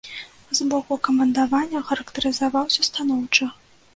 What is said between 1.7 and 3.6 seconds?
характарызаваўся станоўча.